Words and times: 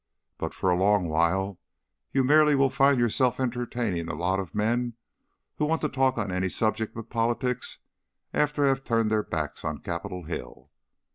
But 0.39 0.55
for 0.55 0.71
a 0.71 0.75
long 0.75 1.07
while 1.09 1.59
you 2.11 2.23
merely 2.23 2.55
will 2.55 2.71
find 2.71 2.99
yourself 2.99 3.39
entertaining 3.39 4.07
a 4.09 4.15
lot 4.15 4.39
of 4.39 4.55
men 4.55 4.95
who 5.57 5.65
want 5.65 5.81
to 5.81 5.89
talk 5.89 6.17
on 6.17 6.31
any 6.31 6.49
subject 6.49 6.95
but 6.95 7.11
politics 7.11 7.77
after 8.33 8.63
they 8.63 8.69
have 8.69 8.83
turned 8.83 9.11
their 9.11 9.21
backs 9.21 9.63
on 9.63 9.77
Capitol 9.77 10.23
Hill. 10.23 10.71